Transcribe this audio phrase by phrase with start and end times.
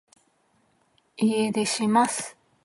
[1.51, 2.35] 家出します